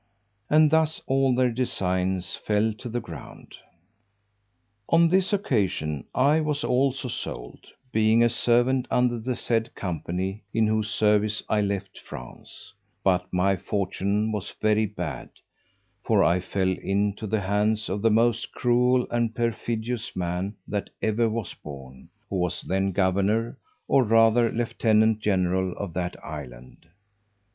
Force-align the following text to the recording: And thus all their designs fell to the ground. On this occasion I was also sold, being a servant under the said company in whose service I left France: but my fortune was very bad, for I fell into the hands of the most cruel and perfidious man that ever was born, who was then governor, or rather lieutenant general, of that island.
And 0.49 0.71
thus 0.71 0.99
all 1.05 1.35
their 1.35 1.51
designs 1.51 2.33
fell 2.33 2.73
to 2.79 2.89
the 2.89 2.99
ground. 2.99 3.53
On 4.89 5.09
this 5.09 5.31
occasion 5.31 6.05
I 6.15 6.39
was 6.41 6.63
also 6.63 7.07
sold, 7.07 7.67
being 7.91 8.23
a 8.23 8.27
servant 8.27 8.87
under 8.89 9.19
the 9.19 9.35
said 9.35 9.75
company 9.75 10.41
in 10.55 10.65
whose 10.65 10.89
service 10.89 11.43
I 11.47 11.61
left 11.61 11.99
France: 11.99 12.73
but 13.03 13.31
my 13.31 13.55
fortune 13.55 14.31
was 14.31 14.55
very 14.59 14.87
bad, 14.87 15.29
for 16.03 16.23
I 16.23 16.39
fell 16.39 16.71
into 16.81 17.27
the 17.27 17.41
hands 17.41 17.87
of 17.87 18.01
the 18.01 18.09
most 18.09 18.53
cruel 18.53 19.05
and 19.11 19.35
perfidious 19.35 20.15
man 20.15 20.55
that 20.67 20.89
ever 21.03 21.29
was 21.29 21.53
born, 21.53 22.09
who 22.27 22.37
was 22.37 22.61
then 22.61 22.91
governor, 22.91 23.59
or 23.87 24.03
rather 24.03 24.49
lieutenant 24.51 25.19
general, 25.19 25.73
of 25.77 25.93
that 25.93 26.15
island. 26.25 26.87